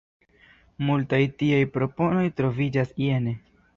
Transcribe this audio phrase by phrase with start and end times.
[0.87, 3.37] Multaj tiaj proponoj troviĝas jene.